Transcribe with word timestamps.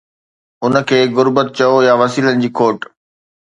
ان 0.65 0.73
کي 0.87 0.99
غربت 1.15 1.47
چئو 1.59 1.77
يا 1.89 1.93
وسيلن 2.01 2.35
جي 2.41 2.49
کوٽ. 2.61 2.77